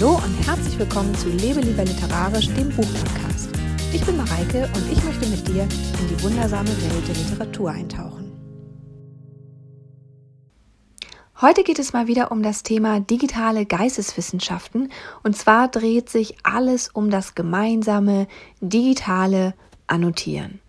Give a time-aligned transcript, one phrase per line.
[0.00, 3.50] Hallo und herzlich willkommen zu Lebe lieber literarisch, dem Buchpodcast.
[3.92, 8.32] Ich bin Mareike und ich möchte mit dir in die wundersame Welt der Literatur eintauchen.
[11.38, 14.90] Heute geht es mal wieder um das Thema digitale Geisteswissenschaften
[15.22, 18.26] und zwar dreht sich alles um das gemeinsame
[18.62, 19.52] digitale
[19.86, 20.59] Annotieren.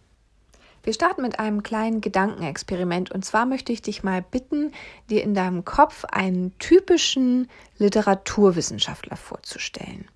[0.84, 4.72] Wir starten mit einem kleinen Gedankenexperiment und zwar möchte ich dich mal bitten,
[5.10, 7.48] dir in deinem Kopf einen typischen
[7.78, 10.08] Literaturwissenschaftler vorzustellen.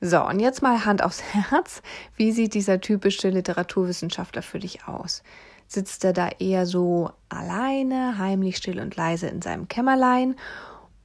[0.00, 1.82] So, und jetzt mal Hand aufs Herz.
[2.16, 5.22] Wie sieht dieser typische Literaturwissenschaftler für dich aus?
[5.66, 10.36] Sitzt er da eher so alleine, heimlich still und leise in seinem Kämmerlein?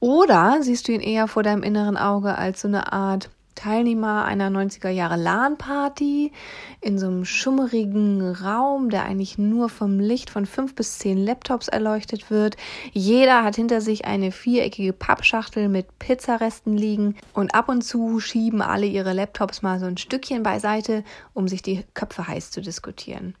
[0.00, 4.48] Oder siehst du ihn eher vor deinem inneren Auge als so eine Art Teilnehmer einer
[4.48, 6.32] 90er Jahre LAN-Party
[6.80, 11.68] in so einem schummerigen Raum, der eigentlich nur vom Licht von fünf bis zehn Laptops
[11.68, 12.56] erleuchtet wird.
[12.92, 18.62] Jeder hat hinter sich eine viereckige Pappschachtel mit Pizzaresten liegen und ab und zu schieben
[18.62, 23.34] alle ihre Laptops mal so ein Stückchen beiseite, um sich die Köpfe heiß zu diskutieren.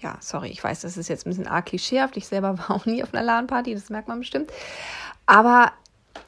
[0.00, 2.16] Ja, sorry, ich weiß, das ist jetzt ein bisschen arg klischeehaft.
[2.16, 4.50] Ich selber war auch nie auf einer LAN-Party, das merkt man bestimmt.
[5.26, 5.72] Aber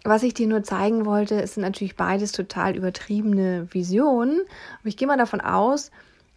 [0.04, 4.40] was ich dir nur zeigen wollte, ist natürlich beides total übertriebene Visionen.
[4.80, 5.90] Aber ich gehe mal davon aus,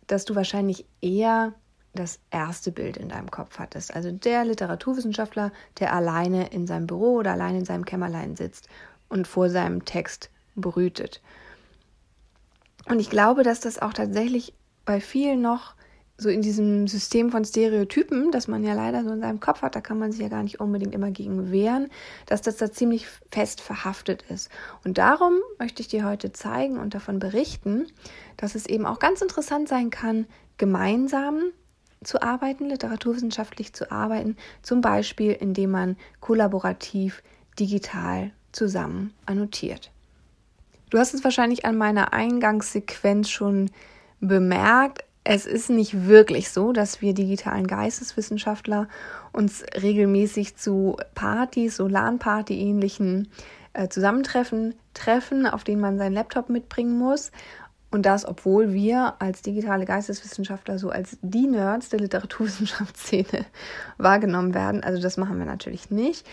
[0.07, 1.53] dass du wahrscheinlich eher
[1.93, 3.93] das erste Bild in deinem Kopf hattest.
[3.93, 8.67] Also der Literaturwissenschaftler, der alleine in seinem Büro oder alleine in seinem Kämmerlein sitzt
[9.07, 11.21] und vor seinem Text brütet.
[12.85, 14.53] Und ich glaube, dass das auch tatsächlich
[14.85, 15.75] bei vielen noch
[16.19, 19.75] so in diesem System von Stereotypen, das man ja leider so in seinem Kopf hat,
[19.75, 21.89] da kann man sich ja gar nicht unbedingt immer gegen wehren,
[22.25, 24.49] dass das da ziemlich fest verhaftet ist.
[24.83, 27.87] Und darum möchte ich dir heute zeigen und davon berichten,
[28.35, 31.39] dass es eben auch ganz interessant sein kann, gemeinsam
[32.03, 37.23] zu arbeiten, literaturwissenschaftlich zu arbeiten, zum Beispiel indem man kollaborativ
[37.57, 39.91] digital zusammen annotiert.
[40.89, 43.69] Du hast es wahrscheinlich an meiner Eingangssequenz schon
[44.19, 48.87] bemerkt es ist nicht wirklich so, dass wir digitalen Geisteswissenschaftler
[49.31, 53.29] uns regelmäßig zu Partys, so LAN-Party-ähnlichen
[53.73, 57.31] äh, Zusammentreffen treffen, auf denen man seinen Laptop mitbringen muss.
[57.91, 63.45] Und das, obwohl wir als digitale Geisteswissenschaftler so als die Nerds der Literaturwissenschaftsszene
[63.97, 64.83] wahrgenommen werden.
[64.83, 66.25] Also das machen wir natürlich nicht.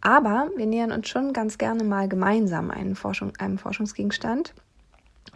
[0.00, 4.52] Aber wir nähern uns schon ganz gerne mal gemeinsam Forschung, einem Forschungsgegenstand.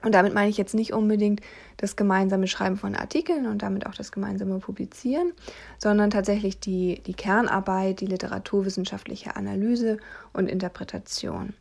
[0.03, 1.41] Und damit meine ich jetzt nicht unbedingt
[1.77, 5.33] das gemeinsame Schreiben von Artikeln und damit auch das gemeinsame Publizieren,
[5.78, 9.99] sondern tatsächlich die, die Kernarbeit, die literaturwissenschaftliche Analyse
[10.33, 11.55] und Interpretation.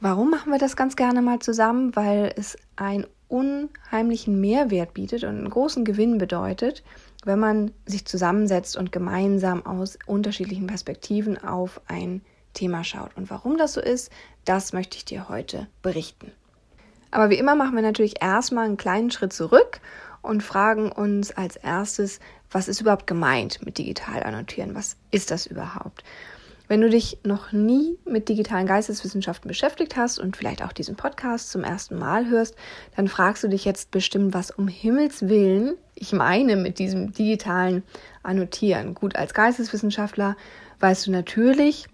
[0.00, 1.96] Warum machen wir das ganz gerne mal zusammen?
[1.96, 6.84] Weil es einen unheimlichen Mehrwert bietet und einen großen Gewinn bedeutet,
[7.24, 12.20] wenn man sich zusammensetzt und gemeinsam aus unterschiedlichen Perspektiven auf ein
[12.54, 13.16] Thema schaut.
[13.16, 14.10] Und warum das so ist,
[14.44, 16.30] das möchte ich dir heute berichten.
[17.16, 19.80] Aber wie immer machen wir natürlich erstmal einen kleinen Schritt zurück
[20.20, 24.74] und fragen uns als erstes, was ist überhaupt gemeint mit digital annotieren?
[24.74, 26.04] Was ist das überhaupt?
[26.68, 31.50] Wenn du dich noch nie mit digitalen Geisteswissenschaften beschäftigt hast und vielleicht auch diesen Podcast
[31.50, 32.54] zum ersten Mal hörst,
[32.96, 37.82] dann fragst du dich jetzt bestimmt, was um Himmels willen ich meine mit diesem digitalen
[38.22, 38.94] Annotieren.
[38.94, 40.36] Gut, als Geisteswissenschaftler
[40.78, 41.86] weißt du natürlich,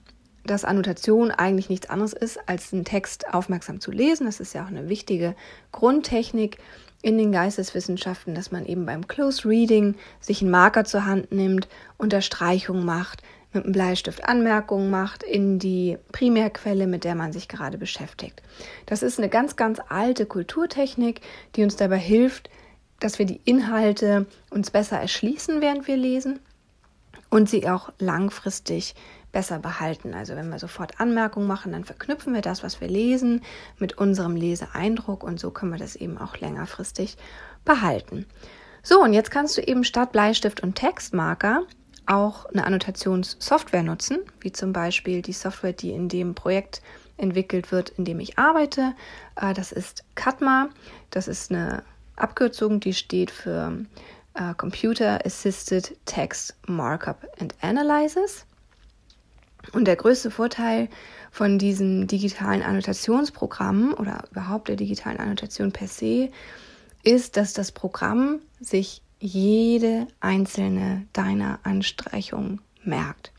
[0.45, 4.27] dass Annotation eigentlich nichts anderes ist, als einen Text aufmerksam zu lesen.
[4.27, 5.35] Das ist ja auch eine wichtige
[5.71, 6.59] Grundtechnik
[7.03, 11.69] in den Geisteswissenschaften, dass man eben beim Close Reading sich einen Marker zur Hand nimmt,
[11.99, 13.23] Unterstreichungen macht,
[13.53, 18.43] mit einem Bleistift Anmerkungen macht in die Primärquelle, mit der man sich gerade beschäftigt.
[18.87, 21.21] Das ist eine ganz, ganz alte Kulturtechnik,
[21.55, 22.49] die uns dabei hilft,
[23.01, 26.39] dass wir die Inhalte uns besser erschließen, während wir lesen
[27.31, 28.95] und sie auch langfristig
[29.33, 30.15] besser behalten.
[30.15, 33.43] Also wenn wir sofort Anmerkungen machen, dann verknüpfen wir das, was wir lesen,
[33.79, 37.17] mit unserem Leseeindruck und so können wir das eben auch längerfristig
[37.65, 38.27] behalten.
[38.83, 41.63] So, und jetzt kannst du eben statt Bleistift und Textmarker
[42.07, 46.83] auch eine Annotationssoftware nutzen, wie zum Beispiel die Software, die in dem Projekt
[47.17, 48.95] entwickelt wird, in dem ich arbeite.
[49.37, 50.69] Äh, das ist CATMA.
[51.11, 51.85] Das ist eine
[52.17, 53.85] Abkürzung, die steht für
[54.35, 58.47] äh, Computer Assisted Text Markup and Analysis.
[59.73, 60.89] Und der größte Vorteil
[61.31, 66.31] von diesen digitalen Annotationsprogrammen oder überhaupt der digitalen Annotation per se
[67.05, 73.33] ist, dass das Programm sich jede einzelne deiner Anstreichungen merkt.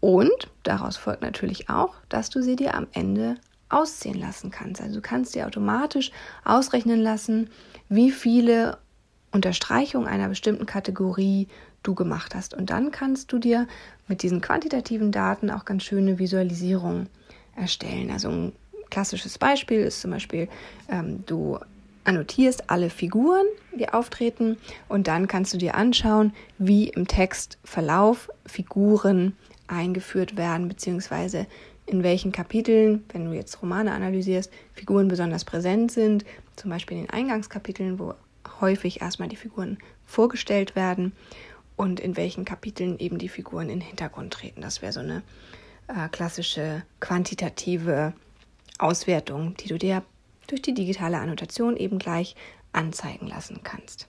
[0.00, 3.36] Und daraus folgt natürlich auch, dass du sie dir am Ende
[3.68, 4.80] ausziehen lassen kannst.
[4.80, 6.12] Also du kannst dir automatisch
[6.44, 7.50] ausrechnen lassen,
[7.88, 8.78] wie viele
[9.32, 11.48] Unterstreichungen einer bestimmten Kategorie
[11.86, 12.54] du gemacht hast.
[12.54, 13.66] Und dann kannst du dir
[14.08, 17.08] mit diesen quantitativen Daten auch ganz schöne Visualisierungen
[17.54, 18.10] erstellen.
[18.10, 18.52] Also ein
[18.90, 20.48] klassisches Beispiel ist zum Beispiel,
[20.88, 21.58] ähm, du
[22.04, 23.46] annotierst alle Figuren,
[23.78, 24.56] die auftreten
[24.88, 29.36] und dann kannst du dir anschauen, wie im Textverlauf Figuren
[29.66, 31.46] eingeführt werden, beziehungsweise
[31.86, 36.24] in welchen Kapiteln, wenn du jetzt Romane analysierst, Figuren besonders präsent sind,
[36.56, 38.14] zum Beispiel in den Eingangskapiteln, wo
[38.60, 41.12] häufig erstmal die Figuren vorgestellt werden
[41.76, 44.62] und in welchen Kapiteln eben die Figuren in den Hintergrund treten.
[44.62, 45.22] Das wäre so eine
[45.88, 48.14] äh, klassische quantitative
[48.78, 50.02] Auswertung, die du dir
[50.46, 52.34] durch die digitale Annotation eben gleich
[52.72, 54.08] anzeigen lassen kannst.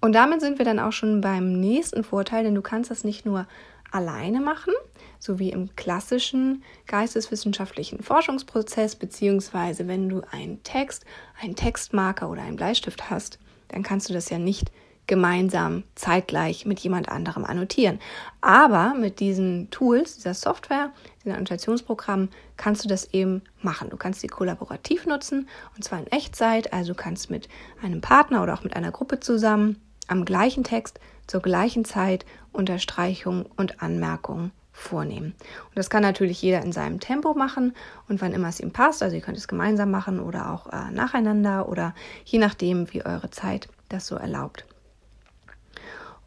[0.00, 3.24] Und damit sind wir dann auch schon beim nächsten Vorteil, denn du kannst das nicht
[3.24, 3.46] nur
[3.92, 4.72] alleine machen,
[5.18, 11.04] so wie im klassischen geisteswissenschaftlichen Forschungsprozess, beziehungsweise wenn du einen Text,
[11.40, 14.72] einen Textmarker oder einen Bleistift hast, dann kannst du das ja nicht
[15.06, 17.98] gemeinsam zeitgleich mit jemand anderem annotieren.
[18.40, 20.92] Aber mit diesen Tools, dieser Software,
[21.24, 23.90] diesen Annotationsprogrammen, kannst du das eben machen.
[23.90, 26.72] Du kannst sie kollaborativ nutzen und zwar in Echtzeit.
[26.72, 27.48] Also du kannst mit
[27.82, 33.46] einem Partner oder auch mit einer Gruppe zusammen am gleichen Text zur gleichen Zeit Unterstreichungen
[33.56, 35.34] und Anmerkungen vornehmen.
[35.68, 37.74] Und das kann natürlich jeder in seinem Tempo machen
[38.08, 39.02] und wann immer es ihm passt.
[39.02, 41.94] Also ihr könnt es gemeinsam machen oder auch äh, nacheinander oder
[42.24, 44.64] je nachdem, wie eure Zeit das so erlaubt.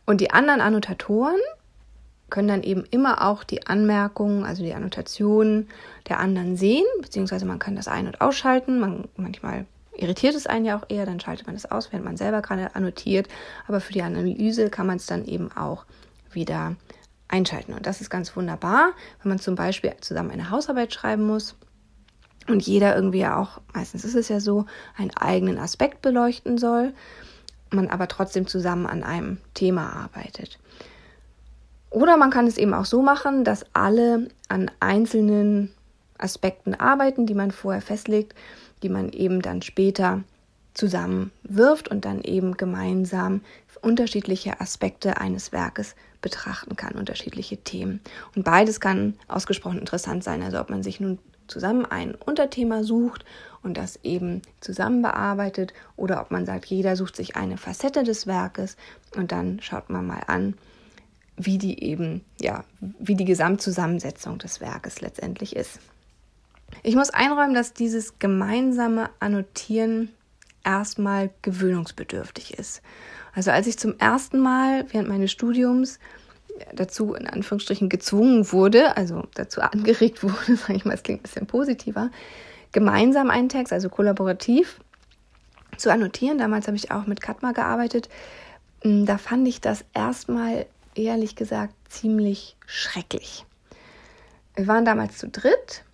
[0.05, 1.39] Und die anderen Annotatoren
[2.29, 5.69] können dann eben immer auch die Anmerkungen, also die Annotationen
[6.09, 8.79] der anderen sehen, beziehungsweise man kann das ein- und ausschalten.
[8.79, 9.65] Man, manchmal
[9.95, 12.75] irritiert es einen ja auch eher, dann schaltet man das aus, während man selber gerade
[12.75, 13.27] annotiert.
[13.67, 15.85] Aber für die Analyse kann man es dann eben auch
[16.31, 16.75] wieder
[17.27, 17.73] einschalten.
[17.73, 18.91] Und das ist ganz wunderbar,
[19.21, 21.55] wenn man zum Beispiel zusammen eine Hausarbeit schreiben muss
[22.47, 24.65] und jeder irgendwie ja auch, meistens ist es ja so,
[24.97, 26.93] einen eigenen Aspekt beleuchten soll
[27.71, 30.59] man aber trotzdem zusammen an einem Thema arbeitet.
[31.89, 35.71] Oder man kann es eben auch so machen, dass alle an einzelnen
[36.17, 38.35] Aspekten arbeiten, die man vorher festlegt,
[38.83, 40.23] die man eben dann später
[40.73, 43.41] zusammenwirft und dann eben gemeinsam
[43.81, 45.95] unterschiedliche Aspekte eines Werkes
[46.25, 48.01] betrachten kann, unterschiedliche Themen.
[48.35, 50.41] Und beides kann ausgesprochen interessant sein.
[50.41, 53.23] Also ob man sich nun zusammen ein Unterthema sucht
[53.61, 58.25] und das eben zusammen bearbeitet oder ob man sagt, jeder sucht sich eine Facette des
[58.25, 58.75] Werkes
[59.15, 60.55] und dann schaut man mal an,
[61.37, 65.79] wie die eben, ja, wie die Gesamtzusammensetzung des Werkes letztendlich ist.
[66.81, 70.09] Ich muss einräumen, dass dieses gemeinsame Annotieren
[70.63, 72.81] erstmal gewöhnungsbedürftig ist.
[73.35, 75.99] Also als ich zum ersten Mal während meines Studiums
[76.73, 81.23] dazu in Anführungsstrichen gezwungen wurde, also dazu angeregt wurde, sage ich mal, es klingt ein
[81.23, 82.09] bisschen positiver,
[82.71, 84.79] gemeinsam einen Text, also kollaborativ
[85.77, 86.37] zu annotieren.
[86.37, 88.09] Damals habe ich auch mit Katma gearbeitet.
[88.81, 90.65] Hm, da fand ich das erstmal
[90.95, 93.45] ehrlich gesagt ziemlich schrecklich.
[94.55, 95.84] Wir waren damals zu dritt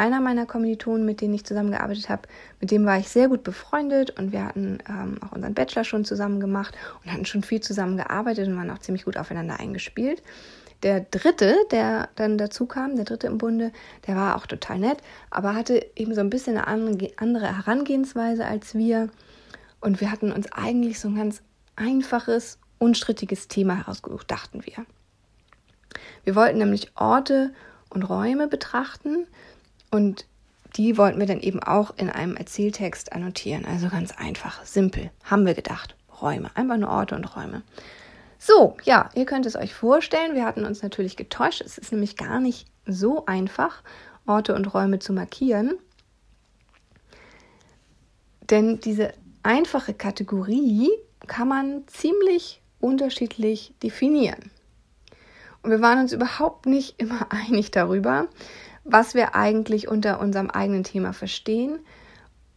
[0.00, 2.22] einer meiner Kommilitonen, mit denen ich zusammengearbeitet habe,
[2.58, 6.06] mit dem war ich sehr gut befreundet und wir hatten ähm, auch unseren Bachelor schon
[6.06, 6.74] zusammen gemacht
[7.04, 10.22] und hatten schon viel zusammen gearbeitet und waren auch ziemlich gut aufeinander eingespielt.
[10.82, 13.72] Der dritte, der dann dazu kam, der dritte im Bunde,
[14.06, 14.98] der war auch total nett,
[15.30, 16.66] aber hatte eben so ein bisschen eine
[17.18, 19.10] andere Herangehensweise als wir.
[19.82, 21.42] Und wir hatten uns eigentlich so ein ganz
[21.76, 24.86] einfaches, unstrittiges Thema herausgesucht, dachten wir.
[26.24, 27.52] Wir wollten nämlich Orte
[27.90, 29.26] und Räume betrachten,
[29.90, 30.26] und
[30.76, 33.64] die wollten wir dann eben auch in einem Erzähltext annotieren.
[33.64, 35.96] Also ganz einfach, simpel, haben wir gedacht.
[36.20, 37.62] Räume, einfach nur Orte und Räume.
[38.38, 41.60] So, ja, ihr könnt es euch vorstellen, wir hatten uns natürlich getäuscht.
[41.60, 43.82] Es ist nämlich gar nicht so einfach,
[44.26, 45.74] Orte und Räume zu markieren.
[48.42, 50.90] Denn diese einfache Kategorie
[51.26, 54.50] kann man ziemlich unterschiedlich definieren.
[55.62, 58.28] Und wir waren uns überhaupt nicht immer einig darüber,
[58.92, 61.78] was wir eigentlich unter unserem eigenen Thema verstehen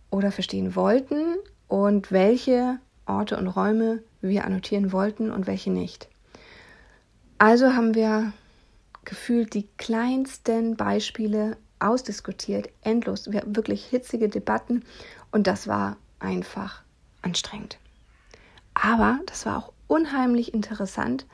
[0.09, 1.35] oder verstehen wollten
[1.67, 6.09] und welche Orte und Räume wir annotieren wollten und welche nicht.
[7.37, 8.33] Also haben wir
[9.05, 14.83] gefühlt die kleinsten Beispiele ausdiskutiert, endlos, wir wirklich hitzige Debatten
[15.31, 16.81] und das war einfach
[17.21, 17.77] anstrengend.
[18.73, 21.25] Aber das war auch unheimlich interessant,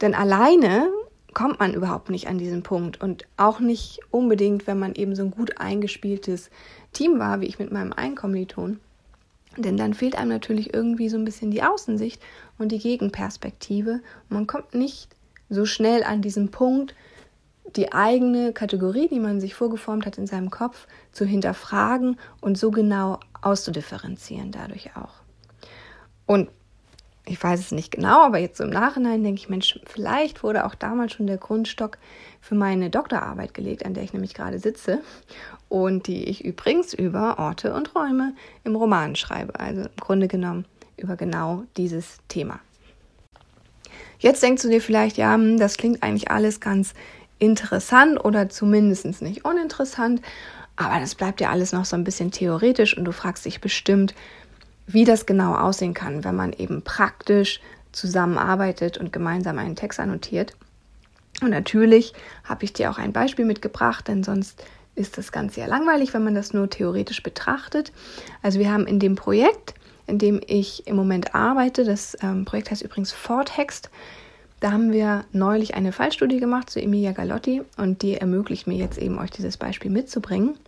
[0.00, 0.88] denn alleine
[1.34, 5.22] kommt man überhaupt nicht an diesen Punkt und auch nicht unbedingt, wenn man eben so
[5.22, 6.50] ein gut eingespieltes
[6.92, 8.80] Team war, wie ich mit meinem Einkommiliton.
[9.56, 12.22] Denn dann fehlt einem natürlich irgendwie so ein bisschen die Außensicht
[12.58, 14.00] und die Gegenperspektive.
[14.28, 15.08] Und man kommt nicht
[15.48, 16.94] so schnell an diesen Punkt,
[17.76, 22.70] die eigene Kategorie, die man sich vorgeformt hat in seinem Kopf, zu hinterfragen und so
[22.70, 25.14] genau auszudifferenzieren dadurch auch.
[26.26, 26.48] Und
[27.30, 30.66] Ich weiß es nicht genau, aber jetzt so im Nachhinein denke ich, Mensch, vielleicht wurde
[30.66, 31.96] auch damals schon der Grundstock
[32.40, 35.00] für meine Doktorarbeit gelegt, an der ich nämlich gerade sitze
[35.68, 38.34] und die ich übrigens über Orte und Räume
[38.64, 39.60] im Roman schreibe.
[39.60, 40.64] Also im Grunde genommen
[40.96, 42.58] über genau dieses Thema.
[44.18, 46.94] Jetzt denkst du dir vielleicht, ja, hm, das klingt eigentlich alles ganz
[47.38, 50.20] interessant oder zumindest nicht uninteressant,
[50.74, 54.16] aber das bleibt ja alles noch so ein bisschen theoretisch und du fragst dich bestimmt,
[54.92, 57.60] wie das genau aussehen kann, wenn man eben praktisch
[57.92, 60.54] zusammenarbeitet und gemeinsam einen Text annotiert.
[61.42, 62.12] Und natürlich
[62.44, 64.62] habe ich dir auch ein Beispiel mitgebracht, denn sonst
[64.94, 67.92] ist das Ganze ja langweilig, wenn man das nur theoretisch betrachtet.
[68.42, 69.74] Also wir haben in dem Projekt,
[70.06, 73.90] in dem ich im Moment arbeite, das ähm, Projekt heißt übrigens Vortext,
[74.60, 78.98] da haben wir neulich eine Fallstudie gemacht zu Emilia Galotti und die ermöglicht mir jetzt
[78.98, 80.58] eben euch dieses Beispiel mitzubringen.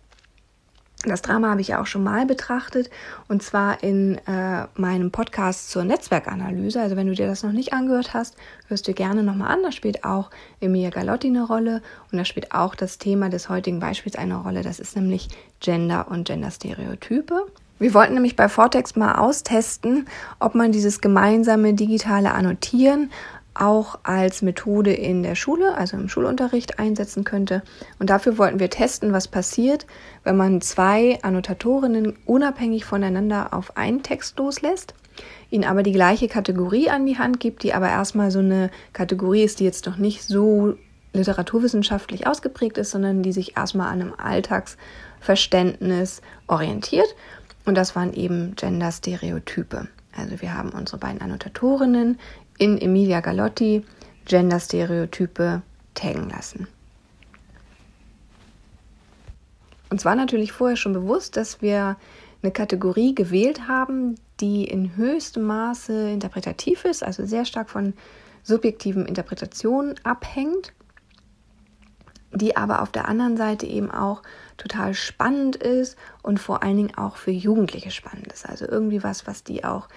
[1.05, 2.89] Das Drama habe ich ja auch schon mal betrachtet
[3.27, 6.81] und zwar in äh, meinem Podcast zur Netzwerkanalyse.
[6.81, 9.63] Also wenn du dir das noch nicht angehört hast, hörst du gerne nochmal an.
[9.63, 10.29] Da spielt auch
[10.61, 11.81] Emilia Galotti eine Rolle
[12.11, 14.61] und da spielt auch das Thema des heutigen Beispiels eine Rolle.
[14.61, 15.27] Das ist nämlich
[15.59, 17.47] Gender und Genderstereotype.
[17.79, 20.07] Wir wollten nämlich bei Vortext mal austesten,
[20.39, 23.11] ob man dieses gemeinsame digitale Annotieren
[23.55, 27.61] auch als Methode in der Schule, also im Schulunterricht einsetzen könnte.
[27.99, 29.85] Und dafür wollten wir testen, was passiert,
[30.23, 34.93] wenn man zwei Annotatorinnen unabhängig voneinander auf einen Text loslässt,
[35.49, 39.43] ihnen aber die gleiche Kategorie an die Hand gibt, die aber erstmal so eine Kategorie
[39.43, 40.75] ist, die jetzt noch nicht so
[41.13, 47.15] literaturwissenschaftlich ausgeprägt ist, sondern die sich erstmal an einem Alltagsverständnis orientiert.
[47.65, 49.87] Und das waren eben Gender-Stereotype.
[50.15, 52.19] Also wir haben unsere beiden Annotatorinnen
[52.63, 53.83] in Emilia Galotti
[54.23, 55.61] Gender-Stereotype
[55.95, 56.69] taggen lassen.
[59.89, 61.97] Uns war natürlich vorher schon bewusst, dass wir
[62.41, 67.93] eine Kategorie gewählt haben, die in höchstem Maße interpretativ ist, also sehr stark von
[68.43, 70.71] subjektiven Interpretationen abhängt,
[72.31, 74.23] die aber auf der anderen Seite eben auch
[74.55, 78.47] total spannend ist und vor allen Dingen auch für Jugendliche spannend ist.
[78.47, 79.89] Also irgendwie was, was die auch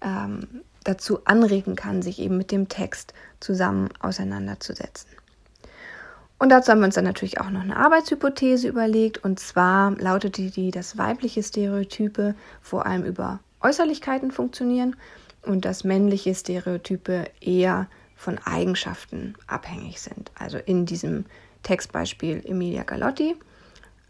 [0.00, 5.10] ähm, dazu anregen kann, sich eben mit dem Text zusammen auseinanderzusetzen.
[6.38, 9.24] Und dazu haben wir uns dann natürlich auch noch eine Arbeitshypothese überlegt.
[9.24, 14.96] Und zwar lautete die, dass weibliche Stereotype vor allem über Äußerlichkeiten funktionieren
[15.42, 20.32] und dass männliche Stereotype eher von Eigenschaften abhängig sind.
[20.38, 21.24] Also in diesem
[21.62, 23.36] Textbeispiel Emilia Galotti.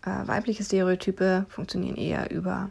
[0.04, 2.70] Äh, weibliche Stereotype funktionieren eher über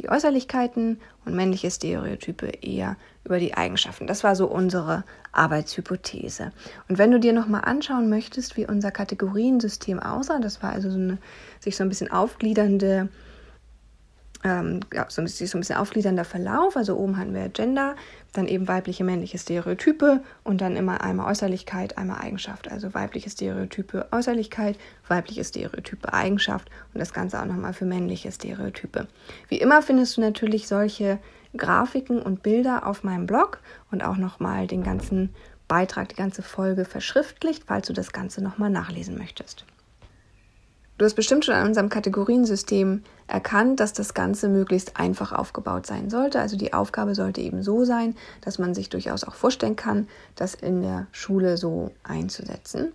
[0.00, 4.06] die Äußerlichkeiten und männliche Stereotype eher über die Eigenschaften.
[4.06, 6.52] Das war so unsere Arbeitshypothese.
[6.88, 10.98] Und wenn du dir nochmal anschauen möchtest, wie unser Kategoriensystem aussah, das war also so
[10.98, 11.18] eine
[11.58, 13.08] sich so ein bisschen aufgliedernde
[14.42, 16.76] ähm, ja, so, ein bisschen, so ein bisschen aufgliedernder Verlauf.
[16.76, 17.94] Also oben hatten wir Gender,
[18.32, 22.70] dann eben weibliche, männliche Stereotype und dann immer einmal Äußerlichkeit, einmal Eigenschaft.
[22.70, 24.78] Also weibliche Stereotype, Äußerlichkeit,
[25.08, 29.08] weibliche Stereotype, Eigenschaft und das Ganze auch nochmal für männliche Stereotype.
[29.48, 31.18] Wie immer findest du natürlich solche
[31.56, 33.58] Grafiken und Bilder auf meinem Blog
[33.90, 35.34] und auch nochmal den ganzen
[35.68, 39.64] Beitrag, die ganze Folge verschriftlicht, falls du das Ganze nochmal nachlesen möchtest.
[41.00, 46.10] Du hast bestimmt schon an unserem Kategoriensystem erkannt, dass das Ganze möglichst einfach aufgebaut sein
[46.10, 46.40] sollte.
[46.40, 50.54] Also die Aufgabe sollte eben so sein, dass man sich durchaus auch vorstellen kann, das
[50.54, 52.92] in der Schule so einzusetzen.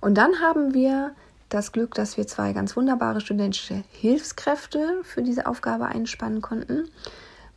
[0.00, 1.12] Und dann haben wir
[1.48, 6.88] das Glück, dass wir zwei ganz wunderbare studentische Hilfskräfte für diese Aufgabe einspannen konnten.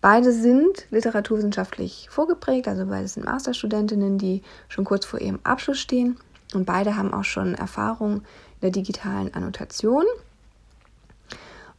[0.02, 6.18] Beide sind literaturwissenschaftlich vorgeprägt, also beide sind Masterstudentinnen, die schon kurz vor ihrem Abschluss stehen.
[6.54, 8.22] Und beide haben auch schon Erfahrung
[8.62, 10.06] der digitalen Annotation.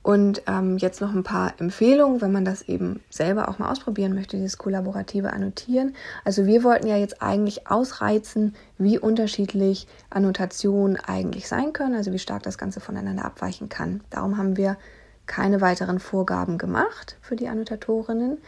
[0.02, 4.14] Und ähm, jetzt noch ein paar Empfehlungen, wenn man das eben selber auch mal ausprobieren
[4.14, 5.95] möchte, dieses kollaborative Annotieren.
[6.25, 12.19] Also wir wollten ja jetzt eigentlich ausreizen, wie unterschiedlich Annotationen eigentlich sein können, also wie
[12.19, 14.00] stark das Ganze voneinander abweichen kann.
[14.09, 14.78] Darum haben wir
[15.26, 18.38] keine weiteren Vorgaben gemacht für die Annotatorinnen,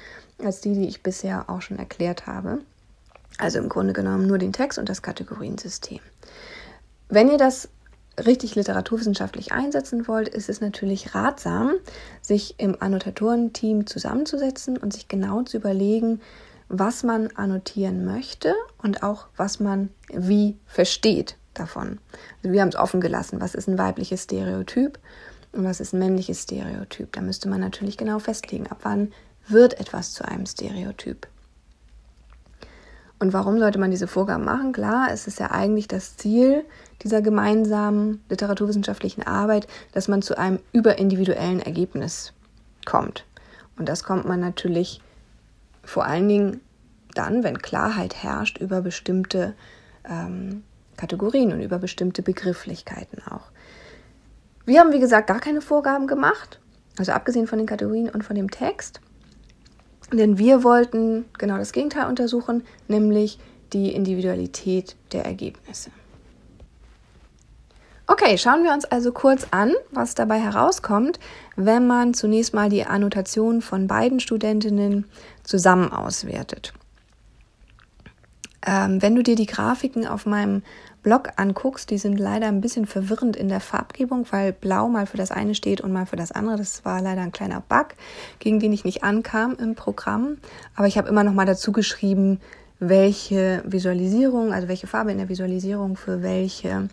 [0.43, 2.61] als die, die ich bisher auch schon erklärt habe.
[3.39, 6.01] Also im Grunde genommen nur den Text und das Kategoriensystem.
[7.09, 7.69] Wenn ihr das
[8.27, 11.75] richtig literaturwissenschaftlich einsetzen wollt, ist es natürlich ratsam,
[12.21, 16.21] sich im Annotatorenteam zusammenzusetzen und sich genau zu überlegen,
[16.69, 21.99] was man annotieren möchte und auch was man wie versteht davon.
[22.43, 24.99] Also wir haben es offen gelassen, was ist ein weibliches Stereotyp
[25.53, 27.13] und was ist ein männliches Stereotyp.
[27.13, 29.13] Da müsste man natürlich genau festlegen, ab wann
[29.49, 31.27] wird etwas zu einem Stereotyp.
[33.21, 34.73] Und warum sollte man diese Vorgaben machen?
[34.73, 36.65] Klar, es ist ja eigentlich das Ziel
[37.03, 42.33] dieser gemeinsamen literaturwissenschaftlichen Arbeit, dass man zu einem überindividuellen Ergebnis
[42.87, 43.27] kommt.
[43.79, 45.03] Und das kommt man natürlich
[45.85, 46.61] vor allen Dingen
[47.15, 49.55] dann, wenn Klarheit herrscht über bestimmte
[50.09, 50.63] ähm,
[50.97, 53.51] Kategorien und über bestimmte Begrifflichkeiten auch.
[54.65, 56.59] Wir haben, wie gesagt, gar keine Vorgaben gemacht,
[56.99, 59.01] also abgesehen von den Kategorien und von dem Text.
[60.13, 63.39] Denn wir wollten genau das Gegenteil untersuchen, nämlich
[63.73, 65.91] die Individualität der Ergebnisse.
[68.07, 71.21] Okay, schauen wir uns also kurz an, was dabei herauskommt,
[71.55, 75.05] wenn man zunächst mal die Annotation von beiden Studentinnen
[75.45, 76.73] zusammen auswertet.
[78.67, 80.63] Ähm, wenn du dir die Grafiken auf meinem
[81.03, 85.17] Blog anguckst, die sind leider ein bisschen verwirrend in der Farbgebung, weil blau mal für
[85.17, 86.57] das eine steht und mal für das andere.
[86.57, 87.95] Das war leider ein kleiner Bug,
[88.39, 90.37] gegen den ich nicht ankam im Programm.
[90.77, 92.39] Aber ich habe immer noch mal dazu geschrieben,
[92.81, 96.89] welche Visualisierung, also welche Farbe in der Visualisierung für welche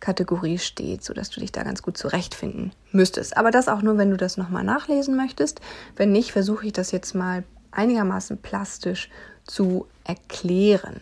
[0.00, 3.36] Kategorie steht, sodass du dich da ganz gut zurechtfinden müsstest.
[3.36, 5.60] Aber das auch nur, wenn du das nochmal nachlesen möchtest.
[5.96, 9.10] Wenn nicht, versuche ich das jetzt mal einigermaßen plastisch
[9.44, 11.00] zu erklären.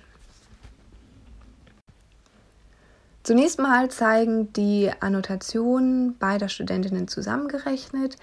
[3.23, 8.17] Zunächst mal zeigen die Annotationen beider Studentinnen zusammengerechnet,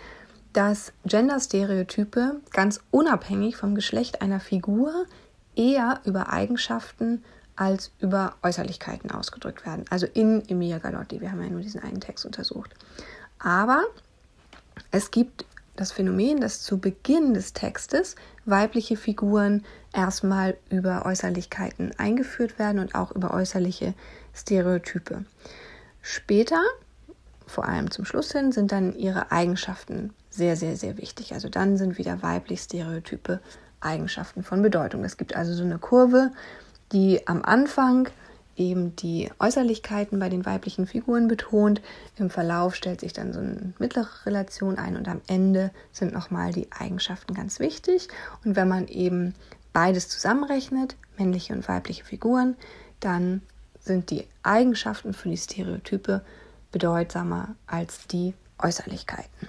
[0.54, 5.06] dass Genderstereotype ganz unabhängig vom Geschlecht einer Figur
[5.56, 7.24] eher über Eigenschaften
[7.56, 9.86] als über Äußerlichkeiten ausgedrückt werden.
[9.90, 11.20] Also in Emilia Galotti.
[11.20, 12.72] Wir haben ja nur diesen einen Text untersucht.
[13.40, 13.84] Aber
[14.92, 15.46] es gibt
[15.76, 22.96] das Phänomen, dass zu Beginn des Textes weibliche Figuren erstmal über Äußerlichkeiten eingeführt werden und
[22.96, 23.94] auch über äußerliche
[24.34, 25.26] Stereotype.
[26.02, 26.62] Später,
[27.46, 31.34] vor allem zum Schluss hin, sind dann ihre Eigenschaften sehr, sehr, sehr wichtig.
[31.34, 33.40] Also dann sind wieder weiblich Stereotype
[33.82, 35.04] Eigenschaften von Bedeutung.
[35.04, 36.32] Es gibt also so eine Kurve,
[36.92, 38.10] die am Anfang
[38.56, 41.82] eben die Äußerlichkeiten bei den weiblichen Figuren betont.
[42.18, 46.52] Im Verlauf stellt sich dann so eine mittlere Relation ein und am Ende sind nochmal
[46.52, 48.08] die Eigenschaften ganz wichtig.
[48.46, 49.34] Und wenn man eben
[49.74, 52.56] beides zusammenrechnet, männliche und weibliche Figuren,
[53.00, 53.42] dann
[53.80, 56.22] sind die Eigenschaften für die Stereotype
[56.72, 59.48] bedeutsamer als die Äußerlichkeiten.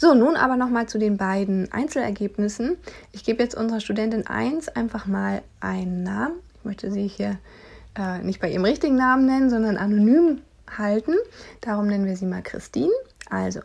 [0.00, 2.78] So, nun aber nochmal zu den beiden Einzelergebnissen.
[3.12, 6.36] Ich gebe jetzt unserer Studentin 1 einfach mal einen Namen.
[6.60, 7.38] Ich möchte sie hier
[7.96, 10.42] äh, nicht bei ihrem richtigen Namen nennen, sondern anonym
[10.76, 11.14] halten.
[11.60, 12.92] Darum nennen wir sie mal Christine.
[13.28, 13.60] Also,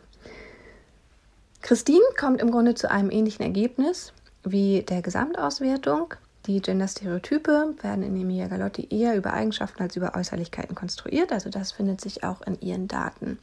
[1.62, 4.12] Christine kommt im Grunde zu einem ähnlichen Ergebnis
[4.44, 6.14] wie der Gesamtauswertung.
[6.46, 11.32] Die Genderstereotype werden in Emilia Galotti eher über Eigenschaften als über Äußerlichkeiten konstruiert.
[11.32, 13.38] Also das findet sich auch in ihren Daten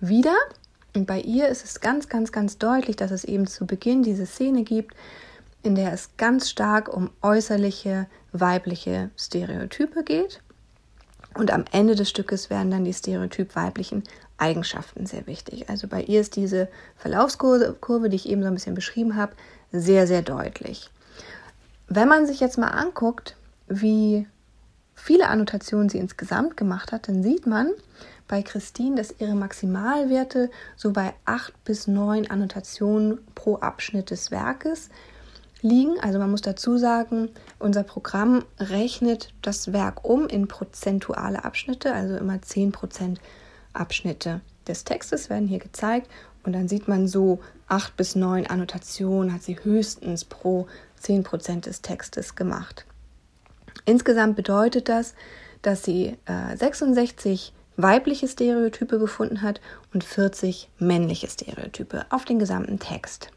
[0.00, 0.36] wieder.
[0.94, 4.24] Und bei ihr ist es ganz, ganz, ganz deutlich, dass es eben zu Beginn diese
[4.24, 4.94] Szene gibt,
[5.68, 10.40] in der es ganz stark um äußerliche weibliche Stereotype geht.
[11.34, 14.02] Und am Ende des Stückes werden dann die stereotyp weiblichen
[14.38, 15.68] Eigenschaften sehr wichtig.
[15.68, 19.34] Also bei ihr ist diese Verlaufskurve, die ich eben so ein bisschen beschrieben habe,
[19.70, 20.90] sehr, sehr deutlich.
[21.86, 24.26] Wenn man sich jetzt mal anguckt, wie
[24.94, 27.72] viele Annotationen sie insgesamt gemacht hat, dann sieht man,
[28.26, 34.88] bei Christine, dass ihre Maximalwerte so bei 8 bis 9 Annotationen pro Abschnitt des Werkes
[35.62, 35.98] liegen.
[36.00, 42.16] Also man muss dazu sagen, unser Programm rechnet das Werk um in prozentuale Abschnitte, also
[42.16, 43.16] immer 10%
[43.72, 46.08] Abschnitte des Textes werden hier gezeigt
[46.44, 50.66] und dann sieht man so 8 bis 9 Annotationen hat sie höchstens pro
[51.02, 52.86] 10% des Textes gemacht.
[53.84, 55.14] Insgesamt bedeutet das,
[55.62, 59.60] dass sie äh, 66 weibliche Stereotype gefunden hat
[59.92, 63.30] und 40 männliche Stereotype auf den gesamten Text.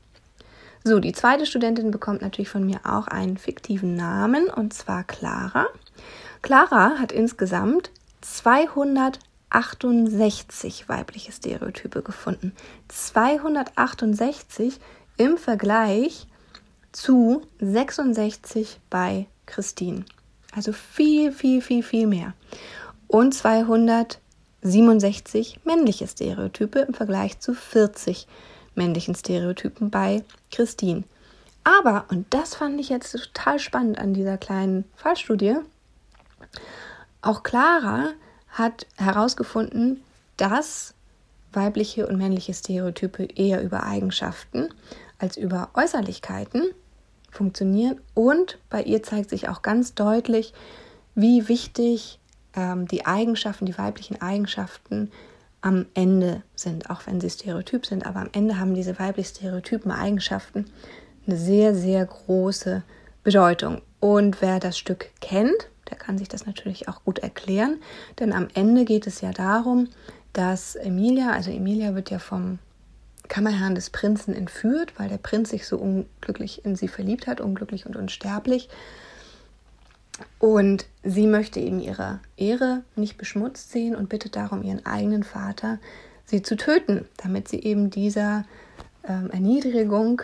[0.84, 5.68] So, die zweite Studentin bekommt natürlich von mir auch einen fiktiven Namen und zwar Clara.
[6.42, 7.92] Clara hat insgesamt
[8.22, 12.54] 268 weibliche Stereotype gefunden.
[12.88, 14.80] 268
[15.18, 16.26] im Vergleich
[16.92, 20.06] zu 66 bei Christine.
[20.56, 22.34] Also viel, viel, viel, viel mehr.
[23.08, 24.20] Und 200
[24.64, 28.28] 67 männliche Stereotype im Vergleich zu 40
[28.82, 31.04] männlichen Stereotypen bei Christine.
[31.64, 35.58] Aber, und das fand ich jetzt total spannend an dieser kleinen Fallstudie,
[37.22, 38.10] auch Clara
[38.50, 40.02] hat herausgefunden,
[40.38, 40.96] dass
[41.54, 44.70] weibliche und männliche Stereotype eher über Eigenschaften
[45.20, 46.72] als über Äußerlichkeiten
[47.30, 48.02] funktionieren.
[48.16, 50.54] Und bei ihr zeigt sich auch ganz deutlich,
[51.14, 52.20] wie wichtig
[52.56, 55.12] ähm, die Eigenschaften, die weiblichen Eigenschaften
[55.62, 59.92] am Ende sind, auch wenn sie stereotyp sind, aber am Ende haben diese weiblich stereotypen
[59.92, 60.66] Eigenschaften
[61.28, 62.84] eine sehr, sehr große
[63.24, 63.82] Bedeutung.
[64.00, 67.80] Und wer das Stück kennt, der kann sich das natürlich auch gut erklären,
[68.20, 69.88] denn am Ende geht es ja darum,
[70.34, 72.60] dass Emilia, also Emilia wird ja vom
[73.28, 77.86] Kammerherrn des Prinzen entführt, weil der Prinz sich so unglücklich in sie verliebt hat, unglücklich
[77.86, 78.68] und unsterblich.
[80.40, 85.80] Und sie möchte eben ihre Ehre nicht beschmutzt sehen und bittet darum ihren eigenen Vater,
[86.26, 88.46] sie zu töten, damit sie eben dieser
[89.08, 90.22] ähm, Erniedrigung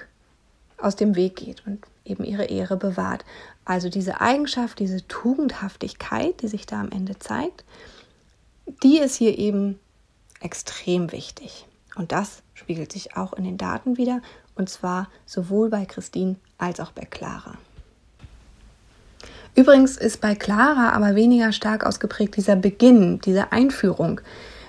[0.77, 3.25] aus dem Weg geht und eben ihre Ehre bewahrt.
[3.65, 7.65] Also diese Eigenschaft, diese Tugendhaftigkeit, die sich da am Ende zeigt,
[8.83, 9.79] die ist hier eben
[10.39, 11.65] extrem wichtig.
[11.95, 14.21] Und das spiegelt sich auch in den Daten wieder,
[14.55, 17.57] und zwar sowohl bei Christine als auch bei Clara.
[19.57, 24.21] Übrigens ist bei Clara aber weniger stark ausgeprägt dieser Beginn, diese Einführung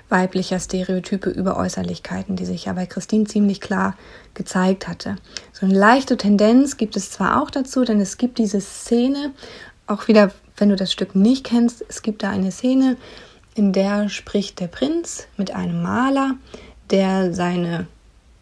[0.09, 3.99] weiblicher Stereotype über Äußerlichkeiten, die sich ja bei Christine ziemlich klar
[4.33, 5.17] gezeigt hatte.
[5.53, 9.35] So eine leichte Tendenz gibt es zwar auch dazu, denn es gibt diese Szene,
[9.87, 12.97] auch wieder, wenn du das Stück nicht kennst, es gibt da eine Szene,
[13.55, 16.37] in der spricht der Prinz mit einem Maler,
[16.89, 17.89] der seine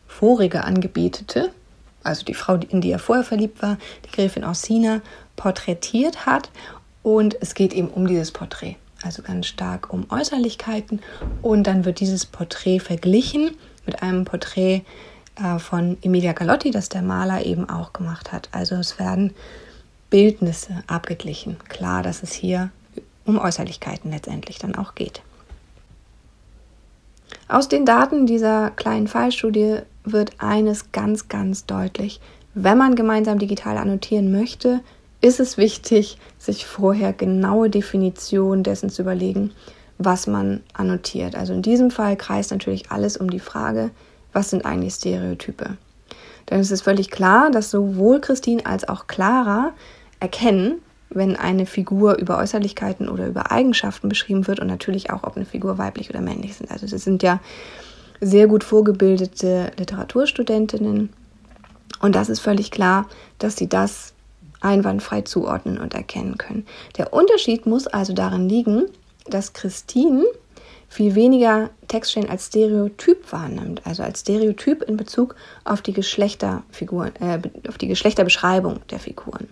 [0.07, 1.51] vorige Angebetete,
[2.07, 5.01] also die Frau, in die er vorher verliebt war, die Gräfin Orsina,
[5.37, 6.51] porträtiert hat.
[7.03, 11.01] Und es geht eben um dieses Porträt, also ganz stark um Äußerlichkeiten.
[11.43, 14.83] Und dann wird dieses Porträt verglichen mit einem Porträt
[15.37, 18.49] äh, von Emilia Galotti, das der Maler eben auch gemacht hat.
[18.53, 19.35] Also es werden
[20.11, 21.59] Bildnisse abgeglichen.
[21.69, 22.71] Klar, dass es hier
[23.25, 25.23] um Äußerlichkeiten letztendlich dann auch geht.
[27.49, 32.21] Aus den Daten dieser kleinen Fallstudie wird eines ganz, ganz deutlich.
[32.55, 34.81] Wenn man gemeinsam digital annotieren möchte,
[35.21, 39.53] ist es wichtig, sich vorher genaue Definitionen dessen zu überlegen,
[39.99, 41.37] was man annotiert.
[41.37, 43.91] Also in diesem Fall kreist natürlich alles um die Frage,
[44.33, 45.77] was sind eigentlich Stereotype?
[46.51, 49.73] Denn es ist völlig klar, dass sowohl Christine als auch Clara
[50.21, 55.37] erkennen, wenn eine Figur über Äußerlichkeiten oder über Eigenschaften beschrieben wird und natürlich auch, ob
[55.37, 56.71] eine Figur weiblich oder männlich sind.
[56.71, 57.41] Also das sind ja
[58.21, 61.11] sehr gut vorgebildete Literaturstudentinnen
[62.01, 64.15] und das ist völlig klar, dass sie das
[64.61, 66.67] einwandfrei zuordnen und erkennen können.
[66.97, 68.87] Der Unterschied muss also darin liegen,
[69.27, 70.25] dass Christine
[70.89, 77.41] viel weniger Textstellen als Stereotyp wahrnimmt, also als Stereotyp in Bezug auf die Geschlechterfiguren, äh,
[77.69, 79.49] auf die Geschlechterbeschreibung der Figuren.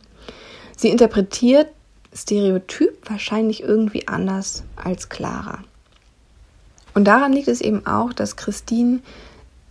[0.77, 1.69] Sie interpretiert
[2.15, 5.59] Stereotyp wahrscheinlich irgendwie anders als Clara.
[6.95, 9.01] Und daran liegt es eben auch, dass Christine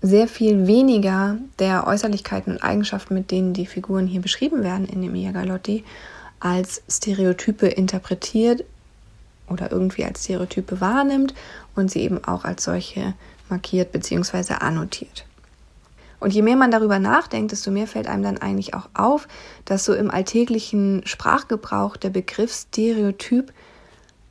[0.01, 5.01] sehr viel weniger der Äußerlichkeiten und Eigenschaften, mit denen die Figuren hier beschrieben werden in
[5.01, 5.85] dem Galotti,
[6.41, 8.65] als Stereotype interpretiert
[9.49, 11.33] oder irgendwie als Stereotype wahrnimmt
[11.75, 13.13] und sie eben auch als solche
[13.49, 14.55] markiert bzw.
[14.55, 15.25] annotiert.
[16.23, 19.27] Und je mehr man darüber nachdenkt, desto mehr fällt einem dann eigentlich auch auf,
[19.65, 23.51] dass so im alltäglichen Sprachgebrauch der Begriff Stereotyp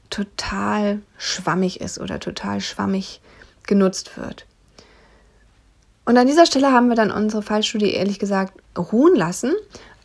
[0.08, 3.20] total schwammig ist oder total schwammig
[3.66, 4.46] genutzt wird.
[6.06, 9.52] Und an dieser Stelle haben wir dann unsere Fallstudie ehrlich gesagt ruhen lassen,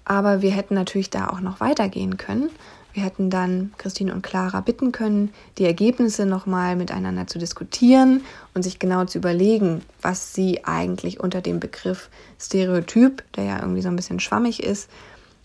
[0.03, 2.49] aber wir hätten natürlich da auch noch weitergehen können.
[2.97, 8.23] Wir hätten dann Christine und Clara bitten können, die Ergebnisse nochmal miteinander zu diskutieren
[8.55, 13.83] und sich genau zu überlegen, was sie eigentlich unter dem Begriff Stereotyp, der ja irgendwie
[13.83, 14.89] so ein bisschen schwammig ist,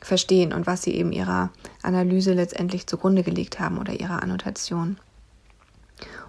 [0.01, 1.51] verstehen und was sie eben ihrer
[1.83, 4.97] Analyse letztendlich zugrunde gelegt haben oder ihrer Annotation.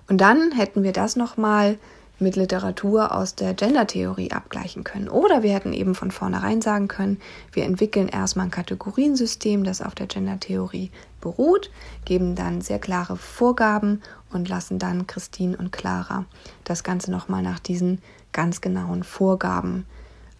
[0.09, 1.77] Und dann hätten wir das nochmal
[2.19, 5.09] mit Literatur aus der Gender-Theorie abgleichen können.
[5.09, 7.19] Oder wir hätten eben von vornherein sagen können,
[7.51, 11.71] wir entwickeln erstmal ein Kategoriensystem, das auf der Gender-Theorie beruht,
[12.05, 16.25] geben dann sehr klare Vorgaben und lassen dann Christine und Clara
[16.63, 19.85] das Ganze nochmal nach diesen ganz genauen Vorgaben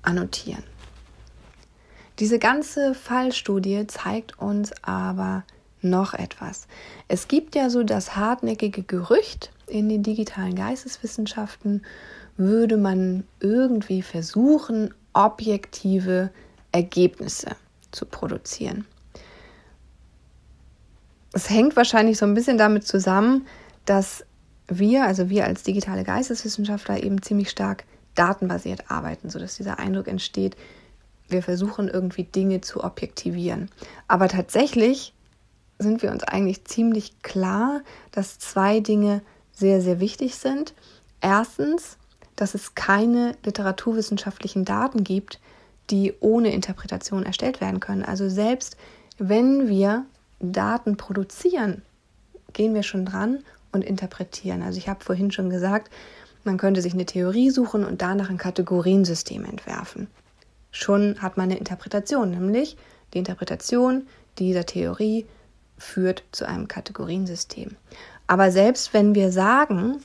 [0.02, 0.64] annotieren.
[2.20, 5.44] Diese ganze Fallstudie zeigt uns aber
[5.82, 6.68] noch etwas.
[7.08, 11.82] Es gibt ja so das hartnäckige Gerücht, in den digitalen Geisteswissenschaften
[12.38, 16.30] würde man irgendwie versuchen, objektive
[16.72, 17.56] Ergebnisse
[17.92, 18.86] zu produzieren.
[21.34, 23.48] Es hängt wahrscheinlich so ein bisschen damit zusammen,
[23.86, 24.24] dass
[24.68, 30.56] wir, also wir als digitale Geisteswissenschaftler eben ziemlich stark datenbasiert arbeiten, sodass dieser Eindruck entsteht,
[31.30, 33.70] wir versuchen irgendwie Dinge zu objektivieren.
[34.08, 35.16] Aber tatsächlich
[35.80, 37.82] sind wir uns eigentlich ziemlich klar,
[38.12, 39.22] dass zwei Dinge
[39.54, 40.74] sehr, sehr wichtig sind.
[41.22, 41.98] Erstens,
[42.36, 45.40] dass es keine literaturwissenschaftlichen Daten gibt,
[45.90, 48.04] die ohne Interpretation erstellt werden können.
[48.04, 48.78] Also selbst
[49.18, 50.06] wenn wir
[50.40, 51.84] Daten produzieren,
[52.54, 53.40] gehen wir schon dran
[53.72, 54.62] und interpretieren.
[54.62, 55.92] Also ich habe vorhin schon gesagt,
[56.44, 60.08] man könnte sich eine Theorie suchen und danach ein Kategoriensystem entwerfen.
[60.72, 62.78] Schon hat man eine Interpretation, nämlich
[63.14, 64.08] die Interpretation
[64.40, 65.26] dieser Theorie
[65.78, 67.76] führt zu einem Kategoriensystem.
[68.28, 69.98] Aber selbst wenn wir sagen,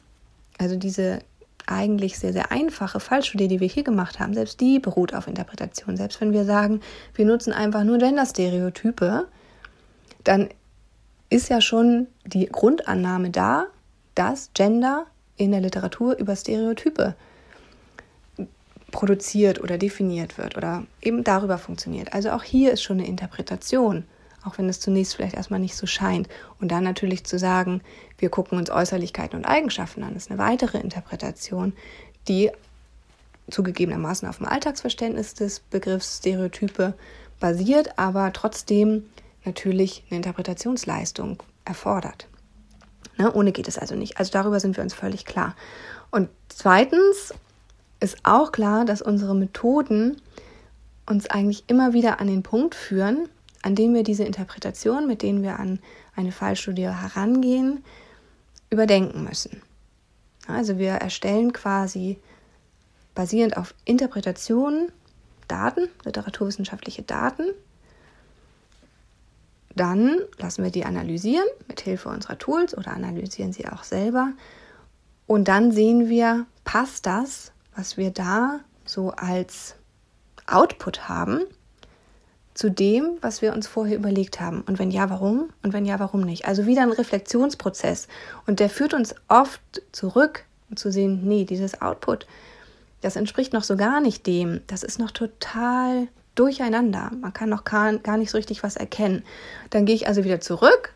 [0.58, 1.20] also diese
[1.66, 5.96] eigentlich sehr, sehr einfache Fallstudie, die wir hier gemacht haben, selbst die beruht auf Interpretation.
[5.96, 6.80] Selbst wenn wir sagen,
[7.14, 9.28] wir nutzen einfach nur Gender-Stereotype,
[10.24, 10.48] dann
[11.30, 13.66] ist ja schon die Grundannahme da,
[14.14, 17.14] dass Gender in der Literatur über Stereotype
[18.90, 22.14] produziert oder definiert wird oder eben darüber funktioniert.
[22.14, 24.04] Also auch hier ist schon eine Interpretation,
[24.44, 26.28] auch wenn es zunächst vielleicht erstmal nicht so scheint.
[26.60, 27.82] Und dann natürlich zu sagen,
[28.18, 31.72] wir gucken uns Äußerlichkeiten und Eigenschaften an, ist eine weitere Interpretation,
[32.28, 32.50] die
[33.50, 36.94] zugegebenermaßen auf dem Alltagsverständnis des Begriffs Stereotype
[37.40, 39.04] basiert, aber trotzdem
[39.44, 42.26] natürlich eine Interpretationsleistung erfordert.
[43.16, 44.18] Ne, ohne geht es also nicht.
[44.18, 45.56] Also darüber sind wir uns völlig klar.
[46.10, 47.34] Und zweitens
[48.00, 50.20] ist auch klar, dass unsere Methoden
[51.06, 53.28] uns eigentlich immer wieder an den Punkt führen,
[53.62, 55.80] an dem wir diese Interpretation, mit denen wir an
[56.14, 57.84] eine Fallstudie herangehen,
[58.70, 59.62] überdenken müssen.
[60.46, 62.18] Also wir erstellen quasi
[63.14, 64.92] basierend auf Interpretationen
[65.48, 67.44] Daten, literaturwissenschaftliche Daten.
[69.74, 74.32] Dann lassen wir die analysieren mit Hilfe unserer Tools oder analysieren sie auch selber.
[75.26, 79.76] Und dann sehen wir, passt das was wir da so als
[80.48, 81.42] Output haben,
[82.58, 84.62] zu dem, was wir uns vorher überlegt haben.
[84.62, 85.50] Und wenn ja, warum?
[85.62, 86.48] Und wenn ja, warum nicht?
[86.48, 88.08] Also wieder ein Reflexionsprozess.
[88.48, 89.60] Und der führt uns oft
[89.92, 92.26] zurück, um zu sehen, nee, dieses Output,
[93.00, 94.60] das entspricht noch so gar nicht dem.
[94.66, 97.12] Das ist noch total durcheinander.
[97.20, 99.22] Man kann noch gar, gar nicht so richtig was erkennen.
[99.70, 100.94] Dann gehe ich also wieder zurück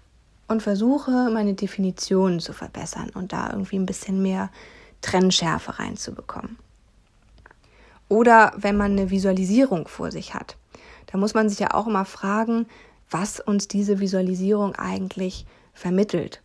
[0.48, 4.50] und versuche, meine Definitionen zu verbessern und da irgendwie ein bisschen mehr
[5.00, 6.58] Trennschärfe reinzubekommen.
[8.08, 10.56] Oder wenn man eine Visualisierung vor sich hat.
[11.06, 12.66] Da muss man sich ja auch immer fragen,
[13.10, 16.42] was uns diese Visualisierung eigentlich vermittelt.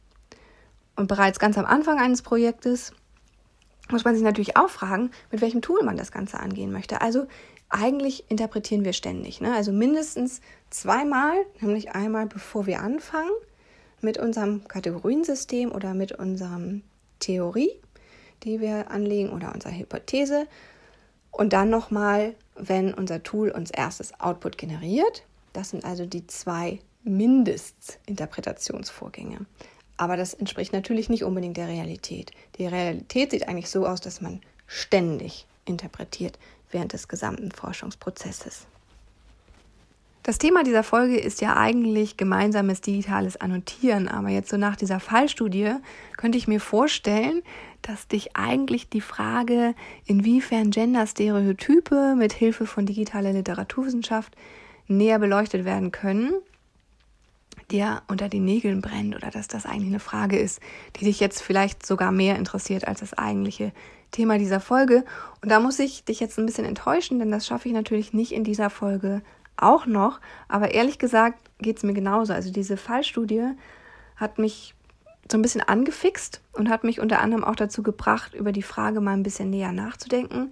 [0.96, 2.94] Und bereits ganz am Anfang eines Projektes
[3.90, 7.02] muss man sich natürlich auch fragen, mit welchem Tool man das Ganze angehen möchte.
[7.02, 7.28] Also
[7.70, 9.42] eigentlich interpretieren wir ständig.
[9.42, 9.54] Ne?
[9.54, 13.32] Also mindestens zweimal, nämlich einmal bevor wir anfangen
[14.02, 16.84] mit unserem Kategoriensystem oder mit unserem
[17.20, 17.72] Theorie,
[18.44, 20.48] die wir anlegen oder unserer Hypothese
[21.32, 25.24] und dann nochmal, wenn unser Tool uns erstes Output generiert.
[25.54, 29.46] Das sind also die zwei Mindestinterpretationsvorgänge.
[29.98, 32.32] Aber das entspricht natürlich nicht unbedingt der Realität.
[32.58, 36.38] Die Realität sieht eigentlich so aus, dass man ständig interpretiert
[36.72, 38.68] während des gesamten Forschungsprozesses.
[40.28, 45.00] Das Thema dieser Folge ist ja eigentlich gemeinsames digitales Annotieren, aber jetzt so nach dieser
[45.00, 45.76] Fallstudie
[46.18, 47.42] könnte ich mir vorstellen,
[47.82, 49.74] dass dich eigentlich die Frage,
[50.06, 54.36] inwiefern Gender-Stereotype mit Hilfe von digitaler Literaturwissenschaft
[54.90, 56.34] näher beleuchtet werden können,
[57.72, 60.60] dir unter den Nägeln brennt oder dass das eigentlich eine Frage ist,
[60.98, 63.72] die dich jetzt vielleicht sogar mehr interessiert als das eigentliche
[64.12, 65.06] Thema dieser Folge.
[65.42, 68.34] Und da muss ich dich jetzt ein bisschen enttäuschen, denn das schaffe ich natürlich nicht
[68.34, 69.22] in dieser Folge
[69.58, 70.20] auch noch.
[70.48, 72.34] Aber ehrlich gesagt geht es mir genauso.
[72.34, 73.50] Also diese Fallstudie
[74.16, 74.76] hat mich
[75.32, 79.02] so ein bisschen angefixt und hat mich unter anderem auch dazu gebracht, über die Frage
[79.02, 80.52] mal ein bisschen näher nachzudenken.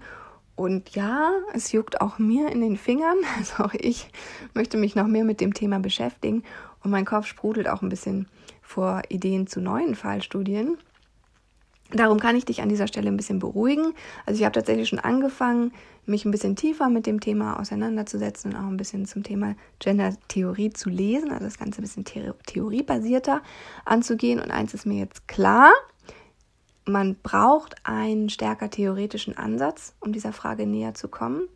[0.54, 3.16] Und ja, es juckt auch mir in den Fingern.
[3.38, 4.08] Also auch ich
[4.54, 6.44] möchte mich noch mehr mit dem Thema beschäftigen.
[6.82, 8.28] Und mein Kopf sprudelt auch ein bisschen
[8.62, 10.78] vor Ideen zu neuen Fallstudien.
[11.92, 13.94] Darum kann ich dich an dieser Stelle ein bisschen beruhigen.
[14.24, 15.72] Also ich habe tatsächlich schon angefangen,
[16.04, 20.70] mich ein bisschen tiefer mit dem Thema auseinanderzusetzen und auch ein bisschen zum Thema Gender-Theorie
[20.70, 22.04] zu lesen, also das Ganze ein bisschen
[22.46, 23.42] theoriebasierter
[23.84, 24.40] anzugehen.
[24.40, 25.72] Und eins ist mir jetzt klar,
[26.84, 31.48] man braucht einen stärker theoretischen Ansatz, um dieser Frage näher zu kommen.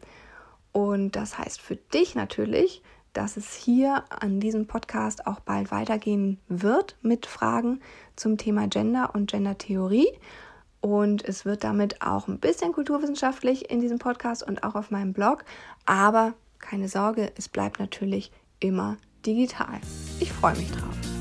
[0.72, 6.38] Und das heißt für dich natürlich, dass es hier an diesem Podcast auch bald weitergehen
[6.48, 7.80] wird mit Fragen
[8.20, 10.08] zum Thema Gender und Gendertheorie.
[10.80, 15.12] Und es wird damit auch ein bisschen kulturwissenschaftlich in diesem Podcast und auch auf meinem
[15.12, 15.44] Blog.
[15.86, 18.30] Aber keine Sorge, es bleibt natürlich
[18.60, 19.80] immer digital.
[20.20, 21.19] Ich freue mich drauf.